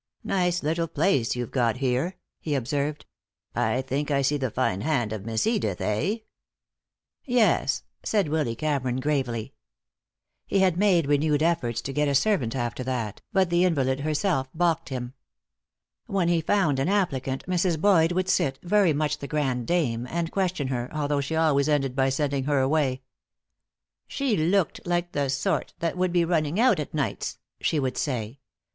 [0.23, 3.05] "Nice little place you've got here," he observed.
[3.53, 6.15] "I think I see the fine hand of Miss Edith, eh?"
[7.23, 9.53] "Yes," said Willy Cameron, gravely.
[10.47, 14.49] He had made renewed efforts to get a servant after that, but the invalid herself
[14.55, 15.13] balked him.
[16.07, 17.79] When he found an applicant Mrs.
[17.79, 21.95] Boyd would sit, very much the grande dame, and question her, although she always ended
[21.95, 23.03] by sending her away.
[24.07, 28.39] "She looked like the sort that would be running out at nights," she would say.